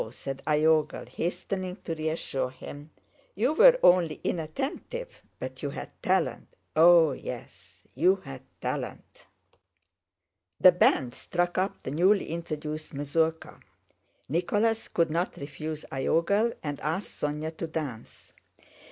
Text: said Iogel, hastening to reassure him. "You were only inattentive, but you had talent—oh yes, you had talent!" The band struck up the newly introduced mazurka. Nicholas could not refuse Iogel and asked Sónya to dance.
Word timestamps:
said 0.09 0.41
Iogel, 0.47 1.05
hastening 1.09 1.75
to 1.83 1.93
reassure 1.93 2.49
him. 2.49 2.89
"You 3.35 3.53
were 3.53 3.77
only 3.83 4.19
inattentive, 4.23 5.21
but 5.37 5.61
you 5.61 5.69
had 5.69 5.91
talent—oh 6.01 7.11
yes, 7.11 7.83
you 7.93 8.15
had 8.15 8.41
talent!" 8.61 9.27
The 10.59 10.71
band 10.71 11.13
struck 11.13 11.59
up 11.59 11.83
the 11.83 11.91
newly 11.91 12.29
introduced 12.29 12.95
mazurka. 12.95 13.59
Nicholas 14.27 14.87
could 14.87 15.11
not 15.11 15.37
refuse 15.37 15.85
Iogel 15.91 16.53
and 16.63 16.79
asked 16.79 17.21
Sónya 17.21 17.55
to 17.57 17.67
dance. 17.67 18.33